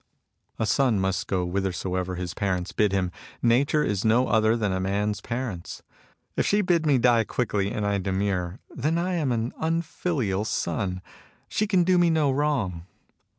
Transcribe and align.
A 0.57 0.65
son 0.65 0.99
must 0.99 1.27
go 1.27 1.45
whithersoever 1.45 2.15
his 2.15 2.33
parents 2.33 2.71
bid 2.71 2.91
him. 2.91 3.11
Nature 3.43 3.83
is 3.83 4.03
no 4.03 4.29
other 4.29 4.55
than 4.57 4.71
a 4.71 4.79
man's 4.79 5.21
parents. 5.21 5.83
If 6.35 6.43
she 6.43 6.61
bid 6.61 6.87
me 6.87 6.97
die 6.97 7.23
quickly, 7.23 7.71
and 7.71 7.85
I 7.85 7.99
demur, 7.99 8.57
then 8.71 8.97
I 8.97 9.13
am 9.13 9.31
an 9.31 9.53
unfilial 9.59 10.43
son. 10.43 11.03
She 11.47 11.67
can 11.67 11.83
do 11.83 11.99
me 11.99 12.09
no 12.09 12.31
wrong. 12.31 12.87